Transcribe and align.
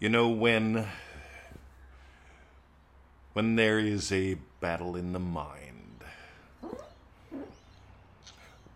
You 0.00 0.08
know 0.08 0.30
when 0.30 0.86
when 3.34 3.56
there 3.56 3.78
is 3.78 4.10
a 4.10 4.38
battle 4.58 4.96
in 4.96 5.12
the 5.12 5.18
mind. 5.18 5.76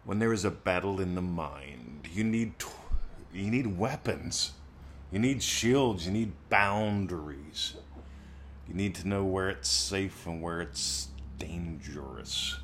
When 0.05 0.19
there 0.19 0.35
is 0.35 0.45
a 0.45 0.51
battle 0.51 1.01
in 1.01 1.15
the 1.15 1.23
mind, 1.23 2.09
you 2.13 2.25
need 2.25 2.59
t- 2.59 2.67
you 3.33 3.51
need 3.51 3.79
weapons. 3.79 4.53
You 5.11 5.19
need 5.19 5.43
shields, 5.43 6.05
you 6.05 6.13
need 6.13 6.33
boundaries. 6.51 7.73
You 8.69 8.75
need 8.75 8.95
to 8.97 9.09
know 9.09 9.25
where 9.25 9.49
it's 9.49 9.71
safe 9.71 10.27
and 10.27 10.43
where 10.43 10.61
it's 10.61 11.09
dangerous. 11.39 12.59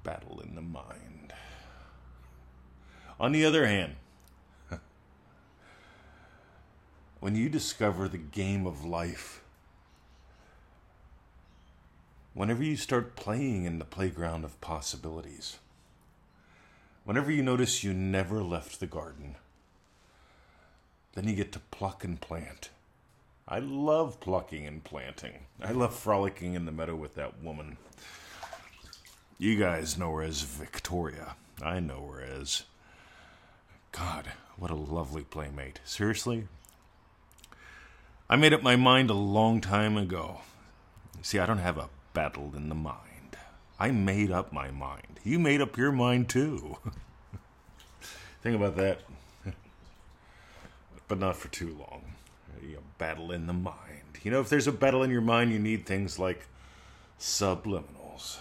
battle 0.05 0.41
in 0.41 0.55
the 0.55 0.61
mind. 0.61 1.33
On 3.19 3.33
the 3.33 3.47
other 3.47 3.67
hand, 3.67 3.97
when 7.21 7.35
you 7.35 7.51
discover 7.51 8.09
the 8.09 8.19
game 8.19 8.67
of 8.67 8.85
life, 8.85 9.43
whenever 12.33 12.65
you 12.65 12.77
start 12.77 13.15
playing 13.15 13.65
in 13.65 13.79
the 13.79 13.85
playground 13.85 14.43
of 14.43 14.61
possibilities, 14.63 15.59
whenever 17.05 17.31
you 17.31 17.43
notice 17.43 17.85
you 17.85 17.93
never 17.93 18.43
left 18.43 18.81
the 18.81 18.87
garden, 18.87 19.37
then 21.13 21.29
you 21.29 21.35
get 21.35 21.53
to 21.53 21.61
pluck 21.71 22.05
and 22.05 22.21
plant. 22.21 22.71
I 23.47 23.59
love 23.59 24.21
plucking 24.21 24.67
and 24.67 24.83
planting. 24.83 25.41
I 25.63 25.73
love 25.73 25.95
frolicking 25.95 26.55
in 26.55 26.65
the 26.65 26.73
meadow 26.73 26.95
with 26.95 27.17
that 27.17 27.43
woman. 27.43 27.77
You 29.39 29.59
guys 29.59 29.99
know 29.99 30.15
her 30.15 30.23
as 30.23 30.43
Victoria. 30.43 31.35
I 31.63 31.81
know 31.81 32.07
her 32.13 32.23
as. 32.23 32.63
God, 33.93 34.33
what 34.57 34.71
a 34.71 34.77
lovely 34.77 35.23
playmate. 35.23 35.81
Seriously? 35.85 36.47
I 38.31 38.37
made 38.37 38.53
up 38.53 38.63
my 38.63 38.77
mind 38.77 39.11
a 39.11 39.15
long 39.15 39.61
time 39.61 39.97
ago. 39.97 40.43
See, 41.21 41.41
I 41.41 41.47
don't 41.47 41.59
have 41.59 41.79
a 41.79 41.89
battle 42.15 42.53
in 42.55 42.69
the 42.69 42.77
mind. 42.77 43.37
I 43.77 43.91
made 43.91 44.31
up 44.31 44.53
my 44.53 44.71
mind. 44.71 45.19
You 45.25 45.41
made 45.41 45.61
up 45.61 45.77
your 45.77 45.91
mind 45.91 46.29
too. 46.29 46.77
Think 48.41 48.55
about 48.55 48.77
that. 48.77 49.01
but 51.09 51.19
not 51.19 51.39
for 51.39 51.49
too 51.49 51.77
long. 51.77 52.05
A 52.63 52.77
battle 52.99 53.33
in 53.33 53.49
the 53.49 53.53
mind. 53.53 54.21
You 54.23 54.31
know, 54.31 54.41
if 54.41 54.49
there's 54.49 54.69
a 54.69 54.73
battle 54.73 55.03
in 55.03 55.11
your 55.11 55.23
mind, 55.23 55.51
you 55.51 55.59
need 55.59 55.85
things 55.85 56.17
like 56.17 56.47
subliminals 57.19 58.37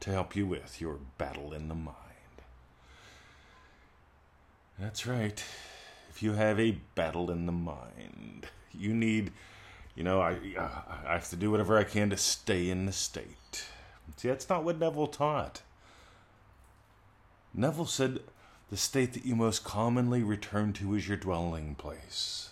to 0.00 0.12
help 0.12 0.34
you 0.34 0.46
with 0.46 0.80
your 0.80 0.96
battle 1.18 1.52
in 1.52 1.68
the 1.68 1.74
mind. 1.74 1.96
That's 4.78 5.06
right. 5.06 5.44
If 6.08 6.22
you 6.22 6.32
have 6.32 6.58
a 6.58 6.78
battle 6.94 7.30
in 7.30 7.44
the 7.44 7.52
mind, 7.52 8.46
you 8.78 8.94
need, 8.94 9.32
you 9.94 10.02
know, 10.02 10.20
I, 10.20 10.36
I 11.06 11.12
have 11.12 11.28
to 11.30 11.36
do 11.36 11.50
whatever 11.50 11.78
I 11.78 11.84
can 11.84 12.10
to 12.10 12.16
stay 12.16 12.70
in 12.70 12.86
the 12.86 12.92
state. 12.92 13.66
See, 14.16 14.28
that's 14.28 14.48
not 14.48 14.64
what 14.64 14.78
Neville 14.78 15.08
taught. 15.08 15.62
Neville 17.52 17.86
said 17.86 18.20
the 18.70 18.76
state 18.76 19.12
that 19.12 19.24
you 19.24 19.36
most 19.36 19.64
commonly 19.64 20.22
return 20.22 20.72
to 20.74 20.94
is 20.94 21.08
your 21.08 21.16
dwelling 21.16 21.74
place. 21.74 22.50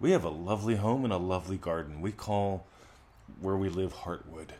We 0.00 0.10
have 0.12 0.24
a 0.24 0.30
lovely 0.30 0.76
home 0.76 1.04
and 1.04 1.12
a 1.12 1.18
lovely 1.18 1.58
garden. 1.58 2.00
We 2.00 2.10
call 2.10 2.66
where 3.40 3.56
we 3.56 3.68
live 3.68 3.94
Heartwood. 3.94 4.50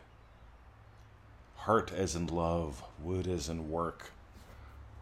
Heart 1.57 1.91
as 1.93 2.15
in 2.15 2.27
love, 2.27 2.83
wood 3.01 3.27
as 3.27 3.49
in 3.49 3.69
work. 3.69 4.11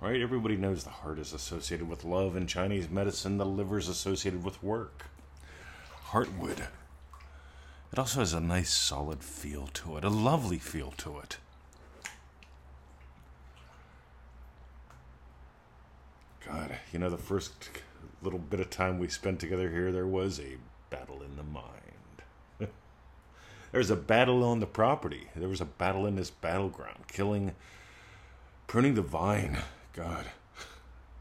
Right? 0.02 0.20
Everybody 0.20 0.58
knows 0.58 0.84
the 0.84 0.90
heart 0.90 1.20
is 1.20 1.32
associated 1.32 1.88
with 1.88 2.04
love. 2.04 2.36
In 2.36 2.48
Chinese 2.48 2.90
medicine, 2.90 3.38
the 3.38 3.46
liver 3.46 3.78
is 3.78 3.88
associated 3.88 4.44
with 4.44 4.64
work. 4.64 5.06
Heartwood. 6.08 6.68
It 7.94 8.00
also 8.00 8.20
has 8.20 8.34
a 8.34 8.40
nice 8.40 8.74
solid 8.74 9.24
feel 9.24 9.68
to 9.74 9.98
it, 9.98 10.04
a 10.04 10.10
lovely 10.10 10.58
feel 10.58 10.92
to 10.98 11.20
it. 11.20 11.38
God, 16.48 16.78
you 16.92 16.98
know, 16.98 17.10
the 17.10 17.18
first 17.18 17.70
little 18.24 18.40
bit 18.40 18.60
of 18.60 18.70
time 18.70 18.98
we 18.98 19.08
spent 19.08 19.40
together 19.40 19.70
here, 19.70 19.92
there 19.92 20.08
was 20.08 20.40
a 20.40 20.58
battle 20.90 21.22
in 21.22 21.36
the 21.36 21.44
mind. 21.44 21.68
there 22.60 22.70
was 23.80 23.92
a 23.92 23.96
battle 23.96 24.44
on 24.44 24.62
the 24.62 24.66
property. 24.66 25.28
There 25.36 25.50
was 25.50 25.62
a 25.62 25.66
battle 25.66 26.08
in 26.08 26.16
this 26.16 26.32
battleground, 26.32 27.08
killing, 27.08 27.54
pruning 28.68 28.96
the 28.96 29.02
vine. 29.02 29.60
God, 29.94 30.26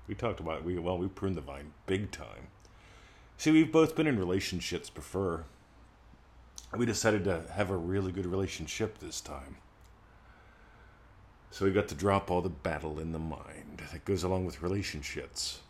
we 0.06 0.14
talked 0.14 0.41
about 0.41 0.64
we 0.64 0.78
well, 0.78 0.98
we 0.98 1.08
pruned 1.08 1.36
the 1.36 1.41
vine 1.41 1.72
big 1.86 2.10
time. 2.10 2.48
See, 3.36 3.50
we've 3.50 3.72
both 3.72 3.97
been 3.97 4.06
in 4.06 4.19
relationships 4.19 4.91
before. 4.91 5.44
We 6.76 6.86
decided 6.86 7.25
to 7.25 7.44
have 7.54 7.70
a 7.70 7.76
really 7.76 8.12
good 8.12 8.26
relationship 8.26 8.98
this 8.98 9.20
time. 9.20 9.56
So 11.50 11.64
we 11.64 11.72
got 11.72 11.88
to 11.88 11.94
drop 11.97 12.31
all 12.31 12.42
the 12.42 12.48
battle 12.48 13.00
in 13.00 13.12
the 13.12 13.19
mind 13.19 13.82
that 13.92 14.04
goes 14.04 14.22
along 14.22 14.47
with 14.47 14.62
relationships. 14.62 15.60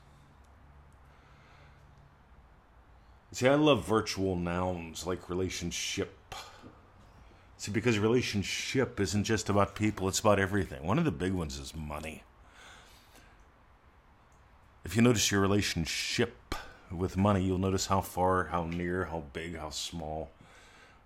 See, 3.33 3.49
I 3.49 3.55
love 3.55 3.87
virtual 3.87 4.37
nouns 4.37 5.07
like 5.07 5.31
relationship. 5.31 6.35
See, 7.57 7.71
because 7.71 7.99
relationship 7.99 8.99
isn't 9.01 9.25
just 9.25 9.49
about 9.49 9.75
people, 9.75 10.09
it's 10.09 10.19
about 10.21 10.39
everything. 10.39 10.85
One 10.85 10.99
of 10.99 11.05
the 11.05 11.11
big 11.11 11.33
ones 11.33 11.59
is 11.59 11.75
money. 11.75 12.25
If 14.85 14.97
you 14.97 15.03
notice 15.03 15.31
your 15.31 15.41
relationship 15.41 16.55
with 16.91 17.17
money, 17.17 17.43
you'll 17.43 17.59
notice 17.59 17.87
how 17.87 18.01
far, 18.01 18.45
how 18.45 18.65
near, 18.65 19.05
how 19.07 19.25
big, 19.33 19.57
how 19.57 19.71
small. 19.71 20.31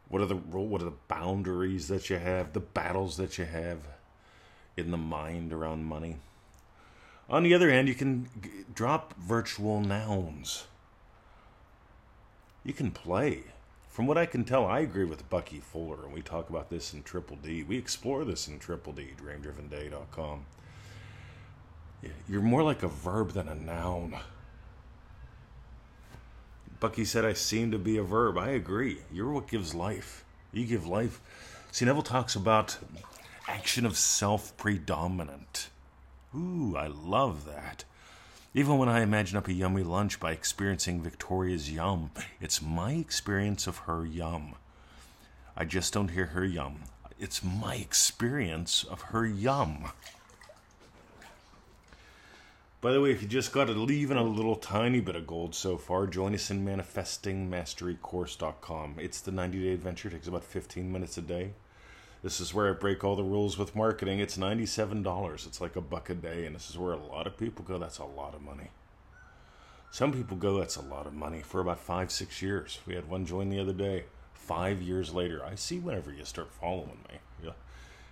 What 0.08 0.22
are 0.22 0.26
the 0.26 0.36
what 0.36 0.80
are 0.80 0.84
the 0.84 0.92
boundaries 1.08 1.88
that 1.88 2.08
you 2.08 2.16
have, 2.18 2.52
the 2.52 2.60
battles 2.60 3.16
that 3.16 3.36
you 3.36 3.44
have 3.44 3.78
in 4.76 4.90
the 4.90 4.96
mind 4.96 5.52
around 5.52 5.84
money? 5.84 6.16
On 7.28 7.42
the 7.42 7.54
other 7.54 7.70
hand, 7.70 7.88
you 7.88 7.94
can 7.94 8.28
g- 8.40 8.50
drop 8.74 9.14
virtual 9.16 9.80
nouns. 9.80 10.66
You 12.62 12.74
can 12.74 12.90
play. 12.90 13.44
From 13.88 14.06
what 14.06 14.18
I 14.18 14.26
can 14.26 14.44
tell, 14.44 14.66
I 14.66 14.80
agree 14.80 15.04
with 15.04 15.28
Bucky 15.30 15.60
Fuller, 15.60 16.04
and 16.04 16.12
we 16.12 16.20
talk 16.20 16.50
about 16.50 16.68
this 16.68 16.92
in 16.92 17.02
Triple 17.02 17.36
D. 17.36 17.62
We 17.62 17.78
explore 17.78 18.24
this 18.24 18.46
in 18.46 18.58
Triple 18.58 18.92
D, 18.92 19.10
DreamDrivenDay.com. 19.20 20.44
You're 22.28 22.42
more 22.42 22.62
like 22.62 22.82
a 22.82 22.88
verb 22.88 23.32
than 23.32 23.48
a 23.48 23.54
noun. 23.54 24.16
Bucky 26.80 27.04
said, 27.04 27.24
I 27.24 27.32
seem 27.32 27.70
to 27.70 27.78
be 27.78 27.96
a 27.96 28.02
verb. 28.02 28.36
I 28.36 28.50
agree. 28.50 28.98
You're 29.12 29.32
what 29.32 29.48
gives 29.48 29.74
life. 29.74 30.24
You 30.52 30.66
give 30.66 30.86
life. 30.86 31.20
See, 31.72 31.84
Neville 31.84 32.02
talks 32.02 32.34
about 32.34 32.78
action 33.48 33.86
of 33.86 33.96
self 33.96 34.56
predominant. 34.56 35.70
Ooh, 36.36 36.74
I 36.76 36.88
love 36.88 37.46
that. 37.46 37.84
Even 38.54 38.78
when 38.78 38.88
I 38.88 39.00
imagine 39.00 39.36
up 39.36 39.48
a 39.48 39.52
yummy 39.52 39.82
lunch 39.82 40.20
by 40.20 40.32
experiencing 40.32 41.02
Victoria's 41.02 41.72
yum, 41.72 42.10
it's 42.40 42.62
my 42.62 42.92
experience 42.92 43.66
of 43.66 43.78
her 43.78 44.06
yum. 44.06 44.54
I 45.56 45.64
just 45.64 45.92
don't 45.92 46.10
hear 46.10 46.26
her 46.26 46.44
yum. 46.44 46.82
It's 47.18 47.42
my 47.42 47.76
experience 47.76 48.84
of 48.84 49.00
her 49.02 49.26
yum. 49.26 49.90
By 52.84 52.92
the 52.92 53.00
way, 53.00 53.10
if 53.12 53.22
you 53.22 53.28
just 53.28 53.50
got 53.50 53.68
to 53.68 53.72
leave 53.72 54.10
in 54.10 54.18
a 54.18 54.22
little 54.22 54.56
tiny 54.56 55.00
bit 55.00 55.16
of 55.16 55.26
gold 55.26 55.54
so 55.54 55.78
far, 55.78 56.06
join 56.06 56.34
us 56.34 56.50
in 56.50 56.66
manifestingmasterycourse.com. 56.66 58.96
It's 58.98 59.22
the 59.22 59.32
90 59.32 59.62
day 59.62 59.72
adventure, 59.72 60.08
it 60.08 60.10
takes 60.10 60.28
about 60.28 60.44
15 60.44 60.92
minutes 60.92 61.16
a 61.16 61.22
day. 61.22 61.52
This 62.22 62.40
is 62.40 62.52
where 62.52 62.68
I 62.68 62.74
break 62.74 63.02
all 63.02 63.16
the 63.16 63.22
rules 63.22 63.56
with 63.56 63.74
marketing. 63.74 64.18
It's 64.18 64.36
$97. 64.36 65.46
It's 65.46 65.62
like 65.62 65.76
a 65.76 65.80
buck 65.80 66.10
a 66.10 66.14
day, 66.14 66.44
and 66.44 66.54
this 66.54 66.68
is 66.68 66.76
where 66.76 66.92
a 66.92 67.02
lot 67.02 67.26
of 67.26 67.38
people 67.38 67.64
go. 67.64 67.78
That's 67.78 67.96
a 67.96 68.04
lot 68.04 68.34
of 68.34 68.42
money. 68.42 68.68
Some 69.90 70.12
people 70.12 70.36
go, 70.36 70.58
that's 70.58 70.76
a 70.76 70.82
lot 70.82 71.06
of 71.06 71.14
money 71.14 71.40
for 71.40 71.62
about 71.62 71.80
five, 71.80 72.12
six 72.12 72.42
years. 72.42 72.80
We 72.86 72.96
had 72.96 73.08
one 73.08 73.24
join 73.24 73.48
the 73.48 73.60
other 73.60 73.72
day. 73.72 74.04
Five 74.34 74.82
years 74.82 75.14
later, 75.14 75.42
I 75.42 75.54
see 75.54 75.78
whenever 75.78 76.12
you 76.12 76.26
start 76.26 76.52
following 76.52 76.98
me. 77.10 77.20
Yeah. 77.42 77.52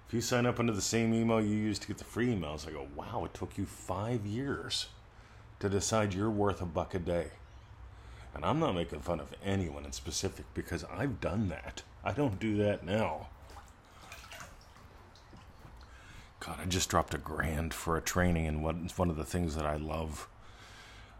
If 0.06 0.14
you 0.14 0.20
sign 0.20 0.46
up 0.46 0.60
under 0.60 0.72
the 0.72 0.82
same 0.82 1.14
email 1.14 1.40
you 1.40 1.56
used 1.56 1.82
to 1.82 1.88
get 1.88 1.98
the 1.98 2.04
free 2.04 2.28
emails, 2.34 2.68
I 2.68 2.72
go, 2.72 2.86
wow, 2.94 3.24
it 3.24 3.32
took 3.34 3.56
you 3.56 3.64
five 3.64 4.26
years 4.26 4.88
to 5.60 5.68
decide 5.68 6.12
you're 6.12 6.30
worth 6.30 6.60
a 6.60 6.66
buck 6.66 6.94
a 6.94 6.98
day. 6.98 7.28
And 8.34 8.44
I'm 8.44 8.58
not 8.58 8.74
making 8.74 9.00
fun 9.00 9.20
of 9.20 9.28
anyone 9.44 9.84
in 9.84 9.92
specific 9.92 10.46
because 10.54 10.84
I've 10.84 11.20
done 11.20 11.48
that. 11.48 11.82
I 12.04 12.12
don't 12.12 12.40
do 12.40 12.56
that 12.58 12.84
now. 12.84 13.28
God, 16.40 16.58
I 16.60 16.64
just 16.64 16.88
dropped 16.88 17.14
a 17.14 17.18
grand 17.18 17.72
for 17.72 17.96
a 17.96 18.00
training, 18.00 18.48
and 18.48 18.64
one, 18.64 18.90
one 18.96 19.10
of 19.10 19.16
the 19.16 19.24
things 19.24 19.54
that 19.54 19.64
I 19.64 19.76
love. 19.76 20.28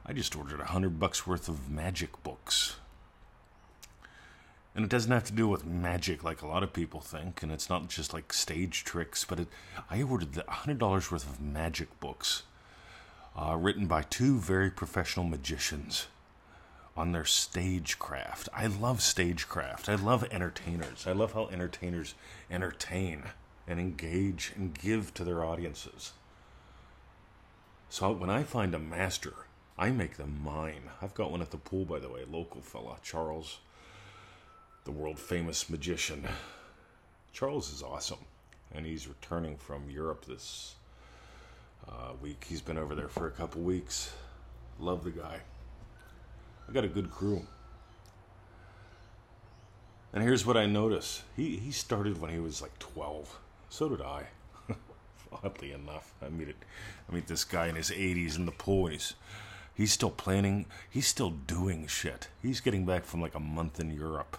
I 0.05 0.12
just 0.12 0.35
ordered 0.35 0.61
a 0.61 0.64
hundred 0.64 0.99
bucks 0.99 1.26
worth 1.26 1.49
of 1.49 1.70
magic 1.70 2.23
books. 2.25 2.76
And 4.75 4.85
it 4.85 4.91
doesn't 4.91 5.13
have 5.13 5.25
to 5.25 5.33
do 5.33 5.49
with 5.49 5.67
magic 5.67 6.25
like 6.25 6.41
a 6.43 6.47
lot 6.47 6.63
of 6.63 6.73
people 6.73 7.01
think, 7.01 7.43
and 7.43 7.53
it's 7.53 7.69
not 7.69 7.89
just 7.89 8.15
like 8.15 8.33
stage 8.33 8.85
tricks, 8.85 9.25
but 9.25 9.41
it, 9.41 9.49
I 9.91 10.03
ordered 10.03 10.43
a 10.47 10.51
hundred 10.51 10.79
dollars 10.79 11.11
worth 11.11 11.29
of 11.29 11.41
magic 11.41 12.01
books. 12.01 12.45
uh, 13.37 13.57
written 13.59 13.87
by 13.87 14.03
two 14.03 14.39
very 14.39 14.71
professional 14.71 15.25
magicians 15.27 16.07
on 16.97 17.13
their 17.13 17.25
stagecraft. 17.25 18.49
I 18.55 18.67
love 18.67 19.01
stagecraft. 19.01 19.89
I 19.89 19.95
love 19.95 20.25
entertainers. 20.31 21.07
I 21.07 21.13
love 21.13 21.33
how 21.33 21.49
entertainers 21.49 22.15
entertain 22.51 23.25
and 23.67 23.81
engage 23.81 24.53
and 24.57 24.75
give 24.79 25.15
to 25.15 25.25
their 25.25 25.45
audiences. 25.45 26.13
So 27.89 28.13
when 28.13 28.31
I 28.31 28.43
find 28.43 28.75
a 28.75 28.79
master, 28.79 29.35
I 29.79 29.91
make 29.91 30.17
them 30.17 30.41
mine. 30.45 30.91
I've 31.01 31.15
got 31.15 31.31
one 31.31 31.41
at 31.43 31.51
the 31.51 31.57
pool, 31.57 31.85
by 31.85 31.99
the 31.99 32.11
way, 32.11 32.25
local 32.31 32.61
fella, 32.61 32.97
Charles, 33.03 33.59
the 34.84 34.90
world 34.90 35.19
famous 35.19 35.70
magician. 35.70 36.26
Charles 37.32 37.73
is 37.73 37.82
awesome, 37.82 38.25
and 38.75 38.84
he's 38.84 39.06
returning 39.06 39.56
from 39.56 39.88
Europe 39.88 40.25
this 40.25 40.75
uh, 41.88 42.12
week. 42.20 42.46
He's 42.49 42.61
been 42.61 42.79
over 42.79 42.94
there 42.94 43.08
for 43.08 43.26
a 43.26 43.31
couple 43.31 43.62
weeks. 43.62 44.12
Love 44.79 45.05
the 45.05 45.11
guy. 45.11 45.40
I 46.69 46.73
got 46.73 46.84
a 46.84 46.88
good 46.88 47.11
crew. 47.11 47.46
And 50.12 50.23
here's 50.23 50.44
what 50.44 50.56
I 50.56 50.67
notice. 50.67 51.23
He 51.37 51.56
he 51.56 51.70
started 51.70 52.20
when 52.20 52.31
he 52.31 52.38
was 52.38 52.61
like 52.61 52.78
12. 52.78 53.38
So 53.70 53.88
did 53.88 54.02
I. 54.02 54.26
Oddly 55.44 55.73
enough, 55.73 56.12
I 56.20 56.28
meet 56.28 56.49
it. 56.49 56.56
I 57.08 57.14
meet 57.14 57.26
this 57.26 57.44
guy 57.44 57.69
in 57.69 57.76
his 57.76 57.90
80s 57.90 58.37
in 58.37 58.44
the. 58.46 58.52
He's 58.90 59.14
he's 59.75 59.93
still 59.93 60.11
planning. 60.11 60.67
He's 60.90 61.06
still 61.06 61.31
doing 61.31 61.87
shit. 61.87 62.28
He's 62.43 62.61
getting 62.61 62.85
back 62.85 63.05
from 63.05 63.23
like 63.23 63.35
a 63.35 63.40
month 63.40 63.81
in 63.81 63.90
Europe, 63.90 64.37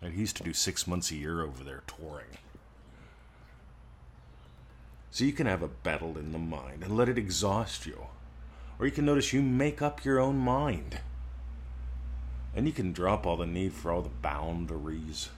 and 0.00 0.12
he 0.12 0.20
used 0.20 0.36
to 0.36 0.42
do 0.42 0.52
six 0.52 0.86
months 0.86 1.10
a 1.10 1.16
year 1.16 1.42
over 1.42 1.64
there 1.64 1.82
touring. 1.86 2.38
So 5.10 5.24
you 5.24 5.32
can 5.32 5.46
have 5.46 5.62
a 5.62 5.68
battle 5.68 6.16
in 6.16 6.32
the 6.32 6.38
mind 6.38 6.82
and 6.82 6.96
let 6.96 7.08
it 7.08 7.18
exhaust 7.18 7.86
you, 7.86 8.06
or 8.78 8.86
you 8.86 8.92
can 8.92 9.04
notice 9.04 9.32
you 9.32 9.42
make 9.42 9.82
up 9.82 10.04
your 10.04 10.20
own 10.20 10.38
mind. 10.38 11.00
And 12.54 12.66
you 12.66 12.72
can 12.72 12.92
drop 12.92 13.26
all 13.26 13.36
the 13.36 13.46
need 13.46 13.72
for 13.72 13.92
all 13.92 14.02
the 14.02 14.08
boundaries, 14.08 15.28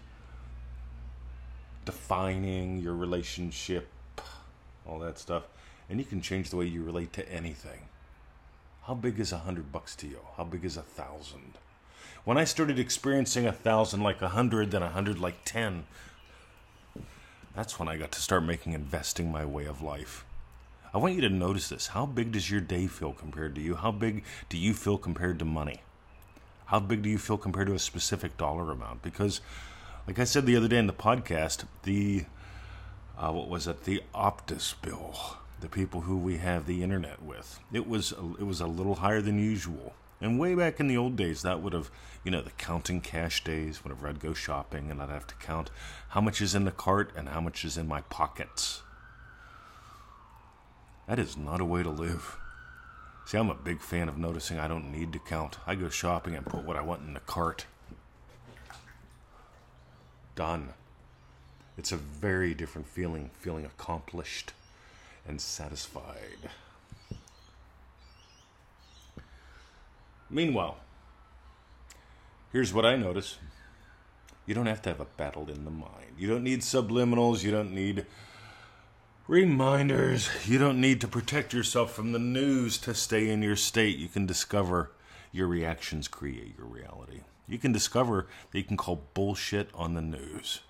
defining 1.85 2.79
your 2.79 2.95
relationship, 2.95 3.89
all 4.87 4.99
that 5.01 5.19
stuff. 5.19 5.45
And 5.89 5.99
you 5.99 6.05
can 6.05 6.21
change 6.21 6.51
the 6.51 6.57
way 6.57 6.67
you 6.67 6.85
relate 6.85 7.13
to 7.15 7.33
anything. 7.33 7.89
How 8.83 8.95
big 8.95 9.19
is 9.19 9.33
a 9.33 9.39
hundred 9.39 9.73
bucks 9.73 9.95
to 9.97 10.07
you? 10.07 10.21
How 10.37 10.45
big 10.45 10.65
is 10.65 10.77
a 10.77 10.83
thousand? 10.83 11.59
When 12.25 12.37
I 12.37 12.45
started 12.45 12.79
experiencing 12.79 13.47
a 13.47 13.53
thousand 13.53 14.03
like 14.03 14.21
a 14.21 14.29
hundred, 14.29 14.71
then 14.71 14.83
a 14.83 14.91
hundred 14.91 15.19
like 15.19 15.45
ten, 15.47 15.85
that's 17.57 17.79
when 17.79 17.89
I 17.89 17.97
got 17.97 18.13
to 18.13 18.21
start 18.21 18.45
making 18.45 18.75
investing 18.75 19.33
my 19.33 19.47
way 19.47 19.65
of 19.65 19.81
life. 19.81 20.25
I 20.93 20.99
want 20.99 21.15
you 21.15 21.23
to 21.23 21.31
notice 21.31 21.71
this. 21.71 21.89
How 21.89 22.05
big 22.05 22.33
does 22.33 22.51
your 22.51 22.61
day 22.61 22.89
feel 22.89 23.13
compared 23.13 23.55
to 23.55 23.63
you? 23.63 23.75
How 23.77 23.91
big 23.91 24.23
do 24.51 24.59
you 24.59 24.75
feel 24.75 24.99
compared 24.99 25.39
to 25.39 25.47
money? 25.47 25.81
How 26.67 26.79
big 26.79 27.03
do 27.03 27.09
you 27.09 27.17
feel 27.17 27.39
compared 27.39 27.69
to 27.69 27.75
a 27.75 27.79
specific 27.79 28.37
dollar 28.37 28.71
amount? 28.71 29.03
Because, 29.03 29.41
like 30.07 30.19
I 30.19 30.25
said 30.25 30.45
the 30.45 30.57
other 30.57 30.69
day 30.69 30.79
in 30.79 30.89
the 30.89 30.93
podcast, 30.93 31.65
the 31.85 32.27
uh, 33.17 33.33
what 33.33 33.49
was 33.49 33.67
it? 33.67 33.85
The 33.85 34.03
Optus 34.15 34.75
bill, 34.83 35.39
the 35.61 35.69
people 35.69 36.03
who 36.03 36.19
we 36.19 36.37
have 36.37 36.67
the 36.67 36.83
internet 36.83 37.23
with, 37.23 37.61
it 37.73 37.89
was 37.89 38.13
it 38.13 38.45
was 38.45 38.61
a 38.61 38.67
little 38.67 38.97
higher 38.97 39.23
than 39.23 39.39
usual. 39.39 39.95
And 40.21 40.39
way 40.39 40.55
back 40.55 40.81
in 40.81 40.87
the 40.87 40.99
old 40.99 41.17
days, 41.17 41.43
that 41.43 41.63
would 41.63 41.73
have, 41.73 41.91
you 42.25 42.31
know, 42.31 42.43
the 42.43 42.51
counting 42.51 43.01
cash 43.01 43.43
days, 43.43 43.83
whenever 43.83 44.07
I'd 44.07 44.21
go 44.21 44.35
shopping 44.35 44.91
and 44.91 45.01
I'd 45.01 45.09
have 45.09 45.27
to 45.29 45.35
count 45.37 45.71
how 46.11 46.21
much 46.21 46.43
is 46.43 46.55
in 46.55 46.65
the 46.65 46.71
cart 46.71 47.13
and 47.17 47.31
how 47.31 47.41
much 47.41 47.65
is 47.65 47.79
in 47.79 47.89
my 47.89 48.03
pockets. 48.03 48.83
That 51.09 51.19
is 51.19 51.37
not 51.37 51.61
a 51.61 51.65
way 51.65 51.83
to 51.83 51.91
live. 51.91 52.37
See, 53.25 53.39
I'm 53.39 53.49
a 53.49 53.55
big 53.55 53.81
fan 53.81 54.09
of 54.09 54.19
noticing 54.19 54.59
I 54.59 54.69
don't 54.69 54.93
need 54.93 55.13
to 55.13 55.19
count. 55.19 55.59
I 55.67 55.75
go 55.75 55.89
shopping 55.89 56.35
and 56.35 56.45
put 56.45 56.65
what 56.65 56.77
I 56.77 56.83
want 56.83 57.03
in 57.03 57.15
the 57.15 57.21
cart. 57.21 57.67
Done. 60.35 60.75
It's 61.79 61.93
a 61.93 61.97
very 61.97 62.53
different 62.55 62.87
feeling, 62.87 63.31
feeling 63.39 63.65
accomplished 63.65 64.53
and 65.27 65.41
satisfied. 65.41 66.51
Meanwhile, 70.31 70.79
here's 72.53 72.73
what 72.73 72.87
I 72.87 72.97
notice 72.97 73.39
you 74.47 74.55
don't 74.55 74.67
have 74.67 74.83
to 74.83 74.89
have 74.91 75.01
a 75.01 75.05
battle 75.05 75.49
in 75.51 75.65
the 75.65 75.71
mind. 75.71 76.17
You 76.19 76.29
don't 76.29 76.45
need 76.45 76.61
subliminals. 76.61 77.43
You 77.43 77.51
don't 77.51 77.73
need 77.73 78.07
Reminders 79.31 80.29
you 80.49 80.59
don't 80.59 80.81
need 80.81 81.01
to 81.03 81.07
protect 81.07 81.53
yourself 81.53 81.93
from 81.93 82.11
the 82.11 82.19
news 82.19 82.79
to 82.79 82.93
stay 82.95 83.31
in 83.31 83.43
your 83.43 83.55
state. 83.55 83.97
You 83.97 84.09
can 84.09 84.27
discover 84.27 84.91
your 85.31 85.47
reactions 85.47 86.09
create 86.09 86.57
your 86.59 86.67
reality. 86.67 87.21
You 87.47 87.57
can 87.57 87.71
discover 87.71 88.27
that 88.51 88.59
you 88.59 88.65
can 88.65 88.77
call 88.77 89.05
bullshit 89.15 89.71
on 89.73 89.95
the 89.95 90.01
news. 90.01 90.63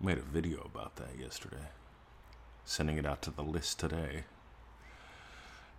I 0.00 0.06
made 0.06 0.18
a 0.18 0.22
video 0.22 0.62
about 0.64 0.94
that 0.94 1.18
yesterday, 1.18 1.70
sending 2.64 2.98
it 2.98 3.06
out 3.06 3.20
to 3.22 3.32
the 3.32 3.42
list 3.42 3.80
today. 3.80 4.22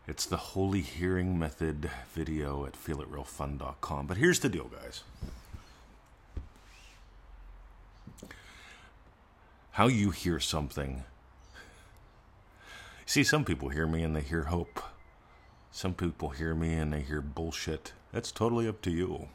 It's 0.08 0.26
the 0.26 0.38
Holy 0.38 0.82
Hearing 0.82 1.40
Method 1.40 1.90
video 2.14 2.66
at 2.66 2.74
feelitrealfun.com. 2.74 4.08
But 4.08 4.18
here's 4.18 4.40
the 4.40 4.50
deal, 4.50 4.70
guys. 4.70 5.04
How 9.72 9.88
you 9.88 10.12
hear 10.12 10.40
something 10.40 11.04
See, 13.06 13.24
some 13.24 13.44
people 13.44 13.70
hear 13.70 13.86
me 13.86 14.02
and 14.04 14.16
they 14.16 14.22
hear 14.22 14.44
hope. 14.44 14.82
Some 15.72 15.94
people 15.94 16.30
hear 16.30 16.56
me 16.56 16.74
and 16.74 16.94
they 16.94 17.02
hear 17.02 17.22
bullshit. 17.22 17.94
That's 18.12 18.32
totally 18.32 18.68
up 18.68 18.82
to 18.84 18.92
you. 18.92 19.28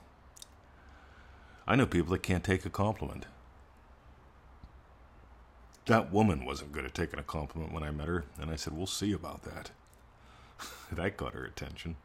I 1.66 1.76
know 1.76 1.86
people 1.86 2.12
that 2.12 2.22
can't 2.22 2.44
take 2.44 2.64
a 2.64 2.70
compliment. 2.70 3.26
That 5.86 6.12
woman 6.12 6.44
wasn't 6.44 6.72
good 6.72 6.84
at 6.84 6.94
taking 6.94 7.18
a 7.18 7.22
compliment 7.22 7.72
when 7.72 7.82
I 7.82 7.90
met 7.90 8.08
her, 8.08 8.24
and 8.40 8.50
I 8.50 8.56
said, 8.56 8.74
We'll 8.76 8.86
see 8.86 9.12
about 9.12 9.42
that. 9.44 9.70
that 10.92 11.16
got 11.16 11.34
her 11.34 11.44
attention. 11.44 11.96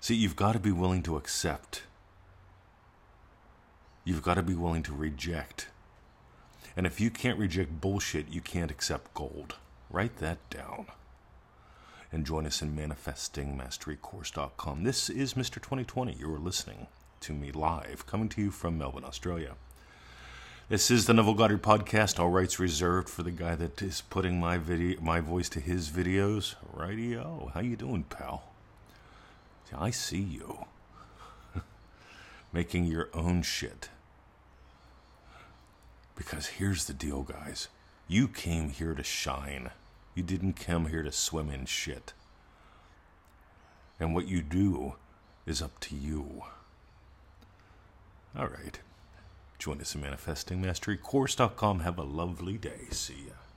See, 0.00 0.14
you've 0.14 0.36
got 0.36 0.52
to 0.52 0.60
be 0.60 0.72
willing 0.72 1.02
to 1.04 1.16
accept. 1.16 1.84
You've 4.04 4.22
got 4.22 4.34
to 4.34 4.42
be 4.42 4.54
willing 4.54 4.82
to 4.84 4.94
reject. 4.94 5.68
And 6.76 6.86
if 6.86 7.00
you 7.00 7.10
can't 7.10 7.38
reject 7.38 7.80
bullshit, 7.80 8.28
you 8.28 8.40
can't 8.40 8.70
accept 8.70 9.12
gold. 9.12 9.56
Write 9.90 10.18
that 10.18 10.38
down. 10.48 10.86
And 12.12 12.24
join 12.24 12.46
us 12.46 12.62
in 12.62 12.76
manifestingmasterycourse.com. 12.76 14.84
This 14.84 15.10
is 15.10 15.34
Mr. 15.34 15.54
2020. 15.54 16.14
You 16.14 16.32
are 16.32 16.38
listening 16.38 16.86
to 17.20 17.32
me 17.32 17.50
live, 17.50 18.06
coming 18.06 18.28
to 18.30 18.40
you 18.40 18.50
from 18.50 18.78
Melbourne, 18.78 19.04
Australia. 19.04 19.56
This 20.70 20.90
is 20.90 21.06
the 21.06 21.14
Neville 21.14 21.32
Goddard 21.32 21.62
podcast. 21.62 22.20
All 22.20 22.28
rights 22.28 22.58
reserved 22.58 23.08
for 23.08 23.22
the 23.22 23.30
guy 23.30 23.54
that 23.54 23.80
is 23.80 24.02
putting 24.02 24.38
my 24.38 24.58
video, 24.58 25.00
my 25.00 25.18
voice 25.18 25.48
to 25.48 25.60
his 25.60 25.88
videos. 25.88 26.56
Rightio. 26.76 27.50
How 27.52 27.60
you 27.60 27.74
doing, 27.74 28.02
pal? 28.02 28.52
I 29.74 29.88
see 29.88 30.20
you. 30.20 30.66
Making 32.52 32.84
your 32.84 33.08
own 33.14 33.40
shit. 33.40 33.88
Because 36.14 36.48
here's 36.48 36.84
the 36.84 36.92
deal, 36.92 37.22
guys. 37.22 37.68
You 38.06 38.28
came 38.28 38.68
here 38.68 38.92
to 38.92 39.02
shine. 39.02 39.70
You 40.14 40.22
didn't 40.22 40.60
come 40.60 40.88
here 40.88 41.02
to 41.02 41.12
swim 41.12 41.48
in 41.48 41.64
shit. 41.64 42.12
And 43.98 44.14
what 44.14 44.28
you 44.28 44.42
do 44.42 44.96
is 45.46 45.62
up 45.62 45.80
to 45.80 45.96
you. 45.96 46.42
All 48.36 48.48
right. 48.48 48.80
Join 49.58 49.80
us 49.80 49.96
at 49.96 50.02
ManifestingMasteryCourse.com. 50.02 51.80
Have 51.80 51.98
a 51.98 52.02
lovely 52.02 52.58
day. 52.58 52.86
See 52.90 53.26
ya. 53.26 53.47